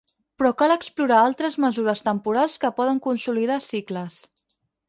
[0.41, 4.21] Però cal explorar altres mesures temporals que poden consolidar cicles.